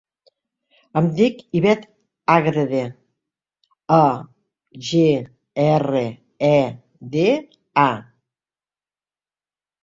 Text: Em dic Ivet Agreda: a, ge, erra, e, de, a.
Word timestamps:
Em 1.01 1.07
dic 1.17 1.41
Ivet 1.59 1.83
Agreda: 2.35 2.79
a, 3.97 3.99
ge, 4.89 5.03
erra, 5.67 6.03
e, 6.49 6.59
de, 7.17 7.27
a. 7.85 7.89